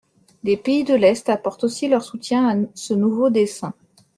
Les 0.41 0.57
pays 0.57 0.83
de 0.83 0.95
l'Est 0.95 1.29
apportent 1.29 1.63
aussi 1.65 1.87
leur 1.87 2.01
soutien 2.01 2.49
à 2.49 2.65
ce 2.73 2.95
nouveau 2.95 3.29
dessein. 3.29 3.75